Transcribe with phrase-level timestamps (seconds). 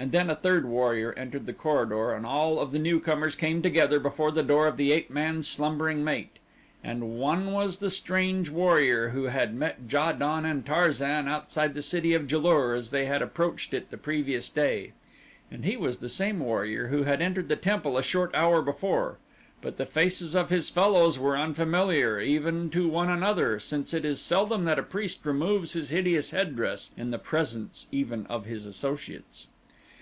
[0.00, 4.00] And then a third warrior entered the corridor and all of the newcomers came together
[4.00, 6.38] before the door of the ape man's slumbering mate.
[6.82, 11.82] And one was the strange warrior who had met Ja don and Tarzan outside the
[11.82, 14.92] city of Ja lur as they had approached it the previous day;
[15.50, 19.18] and he was the same warrior who had entered the temple a short hour before,
[19.60, 24.18] but the faces of his fellows were unfamiliar, even to one another, since it is
[24.18, 29.48] seldom that a priest removes his hideous headdress in the presence even of his associates.